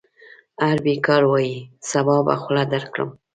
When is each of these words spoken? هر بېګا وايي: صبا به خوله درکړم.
هر 0.63 0.77
بېګا 0.83 1.17
وايي: 1.29 1.55
صبا 1.89 2.17
به 2.25 2.33
خوله 2.41 2.63
درکړم. 2.73 3.09